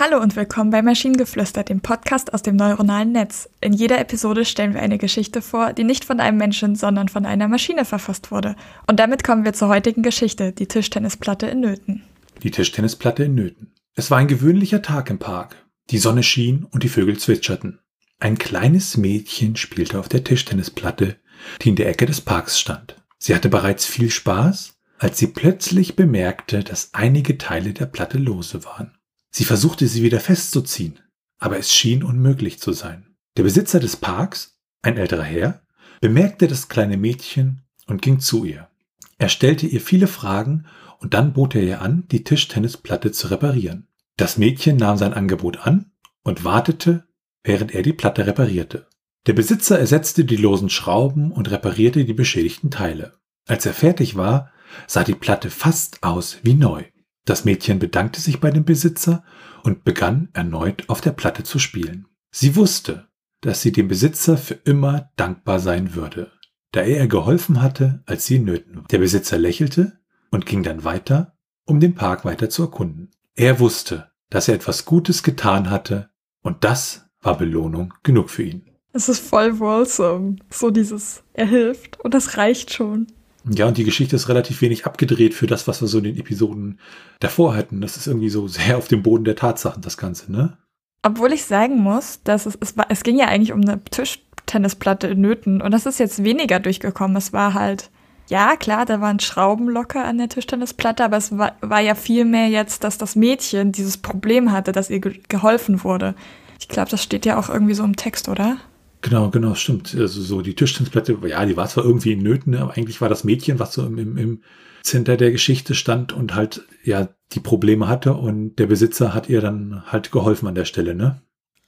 Hallo 0.00 0.22
und 0.22 0.36
willkommen 0.36 0.70
bei 0.70 0.80
Maschinengeflüster, 0.80 1.64
dem 1.64 1.82
Podcast 1.82 2.32
aus 2.32 2.42
dem 2.42 2.56
neuronalen 2.56 3.12
Netz. 3.12 3.50
In 3.60 3.74
jeder 3.74 4.00
Episode 4.00 4.46
stellen 4.46 4.72
wir 4.72 4.80
eine 4.80 4.96
Geschichte 4.96 5.42
vor, 5.42 5.74
die 5.74 5.84
nicht 5.84 6.06
von 6.06 6.18
einem 6.18 6.38
Menschen, 6.38 6.76
sondern 6.76 7.08
von 7.08 7.26
einer 7.26 7.46
Maschine 7.46 7.84
verfasst 7.84 8.30
wurde. 8.30 8.56
Und 8.86 8.98
damit 8.98 9.22
kommen 9.22 9.44
wir 9.44 9.52
zur 9.52 9.68
heutigen 9.68 10.02
Geschichte, 10.02 10.52
die 10.52 10.66
Tischtennisplatte 10.66 11.46
in 11.46 11.60
Nöten. 11.60 12.02
Die 12.42 12.50
Tischtennisplatte 12.50 13.24
in 13.24 13.34
Nöten. 13.34 13.74
Es 13.94 14.10
war 14.10 14.16
ein 14.16 14.28
gewöhnlicher 14.28 14.80
Tag 14.80 15.10
im 15.10 15.18
Park. 15.18 15.56
Die 15.90 15.98
Sonne 15.98 16.22
schien 16.22 16.64
und 16.64 16.82
die 16.82 16.88
Vögel 16.88 17.18
zwitscherten. 17.18 17.78
Ein 18.18 18.38
kleines 18.38 18.96
Mädchen 18.96 19.56
spielte 19.56 19.98
auf 19.98 20.08
der 20.08 20.24
Tischtennisplatte, 20.24 21.16
die 21.60 21.68
in 21.68 21.76
der 21.76 21.88
Ecke 21.90 22.06
des 22.06 22.22
Parks 22.22 22.58
stand. 22.58 22.96
Sie 23.18 23.34
hatte 23.34 23.50
bereits 23.50 23.84
viel 23.84 24.10
Spaß, 24.10 24.78
als 24.98 25.18
sie 25.18 25.26
plötzlich 25.26 25.96
bemerkte, 25.96 26.64
dass 26.64 26.94
einige 26.94 27.36
Teile 27.36 27.74
der 27.74 27.86
Platte 27.86 28.16
lose 28.16 28.64
waren. 28.64 28.96
Sie 29.34 29.44
versuchte 29.44 29.88
sie 29.88 30.02
wieder 30.02 30.20
festzuziehen, 30.20 31.00
aber 31.38 31.58
es 31.58 31.72
schien 31.72 32.04
unmöglich 32.04 32.60
zu 32.60 32.72
sein. 32.72 33.16
Der 33.36 33.42
Besitzer 33.42 33.80
des 33.80 33.96
Parks, 33.96 34.58
ein 34.82 34.98
älterer 34.98 35.22
Herr, 35.22 35.62
bemerkte 36.00 36.46
das 36.46 36.68
kleine 36.68 36.98
Mädchen 36.98 37.62
und 37.86 38.02
ging 38.02 38.20
zu 38.20 38.44
ihr. 38.44 38.68
Er 39.16 39.30
stellte 39.30 39.66
ihr 39.66 39.80
viele 39.80 40.06
Fragen 40.06 40.66
und 40.98 41.14
dann 41.14 41.32
bot 41.32 41.54
er 41.54 41.62
ihr 41.62 41.80
an, 41.80 42.04
die 42.10 42.24
Tischtennisplatte 42.24 43.10
zu 43.10 43.28
reparieren. 43.28 43.88
Das 44.16 44.36
Mädchen 44.36 44.76
nahm 44.76 44.98
sein 44.98 45.14
Angebot 45.14 45.66
an 45.66 45.92
und 46.22 46.44
wartete, 46.44 47.06
während 47.42 47.74
er 47.74 47.82
die 47.82 47.94
Platte 47.94 48.26
reparierte. 48.26 48.86
Der 49.26 49.32
Besitzer 49.32 49.78
ersetzte 49.78 50.24
die 50.24 50.36
losen 50.36 50.68
Schrauben 50.68 51.32
und 51.32 51.50
reparierte 51.50 52.04
die 52.04 52.12
beschädigten 52.12 52.70
Teile. 52.70 53.14
Als 53.46 53.64
er 53.64 53.72
fertig 53.72 54.16
war, 54.16 54.50
sah 54.86 55.04
die 55.04 55.14
Platte 55.14 55.50
fast 55.50 56.02
aus 56.02 56.38
wie 56.42 56.54
neu. 56.54 56.84
Das 57.24 57.44
Mädchen 57.44 57.78
bedankte 57.78 58.20
sich 58.20 58.40
bei 58.40 58.50
dem 58.50 58.64
Besitzer 58.64 59.24
und 59.62 59.84
begann 59.84 60.28
erneut 60.32 60.88
auf 60.88 61.00
der 61.00 61.12
Platte 61.12 61.44
zu 61.44 61.58
spielen. 61.58 62.06
Sie 62.30 62.56
wusste, 62.56 63.08
dass 63.40 63.62
sie 63.62 63.72
dem 63.72 63.88
Besitzer 63.88 64.36
für 64.36 64.54
immer 64.54 65.10
dankbar 65.16 65.60
sein 65.60 65.94
würde, 65.94 66.32
da 66.72 66.80
er 66.80 67.02
ihr 67.02 67.06
geholfen 67.06 67.62
hatte, 67.62 68.02
als 68.06 68.26
sie 68.26 68.36
in 68.36 68.44
Nöten 68.44 68.76
war. 68.76 68.84
Der 68.84 68.98
Besitzer 68.98 69.38
lächelte 69.38 69.98
und 70.30 70.46
ging 70.46 70.62
dann 70.62 70.84
weiter, 70.84 71.36
um 71.64 71.78
den 71.78 71.94
Park 71.94 72.24
weiter 72.24 72.48
zu 72.50 72.62
erkunden. 72.62 73.10
Er 73.34 73.60
wusste, 73.60 74.10
dass 74.30 74.48
er 74.48 74.54
etwas 74.54 74.84
Gutes 74.84 75.22
getan 75.22 75.70
hatte 75.70 76.10
und 76.42 76.64
das 76.64 77.08
war 77.20 77.38
Belohnung 77.38 77.94
genug 78.02 78.30
für 78.30 78.42
ihn. 78.42 78.70
Es 78.92 79.08
ist 79.08 79.20
voll 79.20 79.58
wholesome, 79.58 80.36
so 80.50 80.70
dieses, 80.70 81.22
er 81.32 81.46
hilft 81.46 82.00
und 82.00 82.14
das 82.14 82.36
reicht 82.36 82.72
schon. 82.72 83.06
Ja, 83.48 83.66
und 83.66 83.76
die 83.76 83.84
Geschichte 83.84 84.16
ist 84.16 84.28
relativ 84.28 84.60
wenig 84.60 84.86
abgedreht 84.86 85.34
für 85.34 85.46
das, 85.46 85.66
was 85.66 85.80
wir 85.80 85.88
so 85.88 85.98
in 85.98 86.04
den 86.04 86.18
Episoden 86.18 86.78
davor 87.20 87.56
hatten. 87.56 87.80
Das 87.80 87.96
ist 87.96 88.06
irgendwie 88.06 88.30
so 88.30 88.48
sehr 88.48 88.78
auf 88.78 88.88
dem 88.88 89.02
Boden 89.02 89.24
der 89.24 89.36
Tatsachen, 89.36 89.82
das 89.82 89.96
Ganze, 89.96 90.30
ne? 90.30 90.56
Obwohl 91.04 91.32
ich 91.32 91.44
sagen 91.44 91.78
muss, 91.78 92.20
dass 92.22 92.46
es, 92.46 92.56
es, 92.60 92.76
war, 92.76 92.86
es 92.88 93.02
ging 93.02 93.18
ja 93.18 93.26
eigentlich 93.26 93.52
um 93.52 93.60
eine 93.60 93.82
Tischtennisplatte 93.82 95.08
in 95.08 95.20
Nöten 95.20 95.60
und 95.60 95.72
das 95.72 95.84
ist 95.84 95.98
jetzt 95.98 96.22
weniger 96.22 96.60
durchgekommen. 96.60 97.16
Es 97.16 97.32
war 97.32 97.54
halt, 97.54 97.90
ja 98.28 98.54
klar, 98.54 98.86
da 98.86 99.00
waren 99.00 99.18
Schrauben 99.18 99.68
locker 99.68 100.04
an 100.04 100.18
der 100.18 100.28
Tischtennisplatte, 100.28 101.04
aber 101.04 101.16
es 101.16 101.36
war, 101.36 101.56
war 101.60 101.80
ja 101.80 101.96
viel 101.96 102.24
mehr 102.24 102.46
jetzt, 102.48 102.84
dass 102.84 102.98
das 102.98 103.16
Mädchen 103.16 103.72
dieses 103.72 103.96
Problem 103.96 104.52
hatte, 104.52 104.70
dass 104.70 104.90
ihr 104.90 105.00
ge 105.00 105.20
geholfen 105.28 105.82
wurde. 105.82 106.14
Ich 106.60 106.68
glaube, 106.68 106.90
das 106.90 107.02
steht 107.02 107.26
ja 107.26 107.36
auch 107.36 107.48
irgendwie 107.48 107.74
so 107.74 107.82
im 107.82 107.96
Text, 107.96 108.28
oder? 108.28 108.58
Genau, 109.02 109.30
genau, 109.30 109.54
stimmt. 109.54 109.94
Also 109.98 110.22
so 110.22 110.42
die 110.42 110.54
Tischtennisplatte, 110.54 111.18
ja, 111.26 111.44
die 111.44 111.56
war 111.56 111.68
zwar 111.68 111.84
irgendwie 111.84 112.12
in 112.12 112.22
Nöten, 112.22 112.54
aber 112.54 112.76
eigentlich 112.76 113.00
war 113.00 113.08
das 113.08 113.24
Mädchen, 113.24 113.58
was 113.58 113.74
so 113.74 113.84
im, 113.84 113.98
im, 113.98 114.16
im 114.16 114.42
Center 114.82 115.16
der 115.16 115.32
Geschichte 115.32 115.74
stand 115.74 116.12
und 116.12 116.34
halt 116.34 116.62
ja 116.84 117.08
die 117.32 117.40
Probleme 117.40 117.88
hatte 117.88 118.14
und 118.14 118.56
der 118.56 118.66
Besitzer 118.66 119.12
hat 119.12 119.28
ihr 119.28 119.40
dann 119.40 119.82
halt 119.86 120.12
geholfen 120.12 120.48
an 120.48 120.54
der 120.54 120.64
Stelle, 120.64 120.94
ne? 120.94 121.20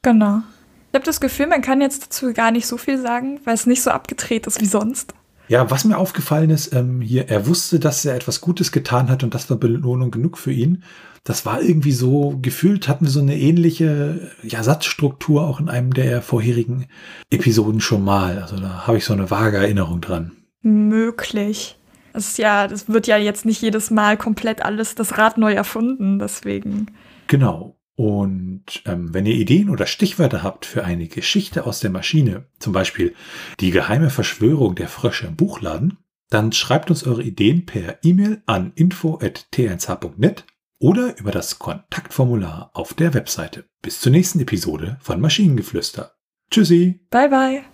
Genau. 0.03 0.42
Ich 0.91 0.94
habe 0.94 1.04
das 1.04 1.20
Gefühl, 1.20 1.48
man 1.48 1.60
kann 1.60 1.81
jetzt 1.81 2.04
dazu 2.04 2.32
gar 2.32 2.53
nicht 2.53 2.66
so 2.66 2.76
viel 2.76 2.98
sagen, 2.98 3.41
weil 3.44 3.54
es 3.54 3.66
nicht 3.66 3.82
so 3.82 3.91
abgedreht 3.91 4.47
ist 4.47 4.60
wie 4.60 4.66
sonst. 4.66 5.14
Ja, 5.49 5.71
was 5.71 5.84
mir 5.84 5.99
aufgefallen 5.99 6.50
ist, 6.50 6.72
ähm, 6.75 7.00
hier, 7.00 7.28
er 7.28 7.47
wusste, 7.47 7.78
dass 7.78 8.05
er 8.05 8.15
etwas 8.15 8.41
Gutes 8.41 8.72
getan 8.72 9.09
hat 9.10 9.22
und 9.22 9.34
das 9.34 9.50
war 9.50 9.56
Belohnung 9.56 10.10
genug 10.10 10.38
für 10.38 10.53
ihn 10.53 10.82
das 11.25 11.47
war 11.47 11.62
irgendwie 11.62 11.93
so, 11.93 12.38
gefühlt 12.43 12.87
hatten 12.87 13.06
wir 13.06 13.10
so 13.10 13.21
eine 13.21 13.37
ähnliche 13.37 14.31
ja, 14.43 14.62
Satzstruktur 14.62 15.43
auch 15.49 15.59
in 15.59 15.71
einem 15.71 15.94
der 15.94 16.21
vorherigen 16.21 16.87
Episoden 17.31 17.81
schon 17.81 18.05
mal. 18.05 18.38
Also 18.41 18.56
da 18.56 18.87
habe 18.87 18.99
ich 18.99 19.06
so 19.06 19.15
eine 19.15 19.31
vage 19.31 19.56
Erinnerung 19.56 20.03
dran. 20.03 20.32
Möglich. 20.60 21.78
Das 22.12 22.28
ist 22.28 22.38
ja, 22.38 22.69
das 22.69 22.91
wird 22.91 23.06
ja 23.06 23.16
jetzt 23.16 23.47
nicht 23.47 23.62
jedes 23.62 23.91
Mal 23.91 24.19
komplett 24.19 24.62
alles 24.62 24.94
das 24.94 25.16
Rad 25.16 25.38
neu 25.38 25.55
erfunden, 25.55 26.19
deswegen. 26.19 26.88
Genau. 27.26 27.75
Und 27.97 28.82
ähm, 28.87 29.15
wenn 29.15 29.27
ihr 29.27 29.34
Ideen 29.34 29.71
oder 29.71 29.87
Stichwörter 29.87 30.43
habt 30.43 30.66
für 30.66 30.84
eine 30.84 31.06
Geschichte 31.06 31.65
aus 31.65 31.81
der 31.81 31.91
Maschine, 31.91 32.47
zum 32.59 32.72
Beispiel 32.72 33.15
die 33.60 33.71
geheime 33.71 34.10
Verschwörung 34.10 34.75
der 34.75 34.88
Frösche 34.88 35.28
im 35.28 35.37
Buchladen, 35.37 35.99
dann 36.31 36.53
schreibt 36.53 36.91
uns 36.91 37.06
eure 37.06 37.22
Ideen 37.22 37.66
per 37.66 37.99
E-Mail 38.03 38.43
an 38.47 38.72
info.t1h.net 38.75 40.44
oder 40.81 41.16
über 41.19 41.31
das 41.31 41.59
Kontaktformular 41.60 42.71
auf 42.75 42.94
der 42.94 43.15
Webseite. 43.15 43.65
Bis 43.81 44.00
zur 44.00 44.11
nächsten 44.11 44.41
Episode 44.41 44.99
von 45.00 45.21
Maschinengeflüster. 45.21 46.15
Tschüssi. 46.50 47.00
Bye 47.11 47.28
bye. 47.28 47.73